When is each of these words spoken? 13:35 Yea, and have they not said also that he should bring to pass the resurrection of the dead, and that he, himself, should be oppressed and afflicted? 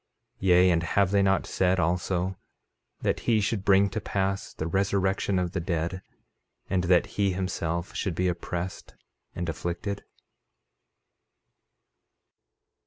13:35 0.37 0.37
Yea, 0.39 0.69
and 0.71 0.81
have 0.97 1.11
they 1.11 1.21
not 1.21 1.45
said 1.45 1.79
also 1.79 2.35
that 3.01 3.19
he 3.29 3.39
should 3.39 3.63
bring 3.63 3.87
to 3.87 4.01
pass 4.01 4.51
the 4.55 4.65
resurrection 4.65 5.37
of 5.37 5.51
the 5.51 5.59
dead, 5.59 6.01
and 6.71 6.85
that 6.85 7.05
he, 7.05 7.33
himself, 7.33 7.93
should 7.93 8.15
be 8.15 8.27
oppressed 8.27 8.95
and 9.35 9.47
afflicted? 9.47 10.03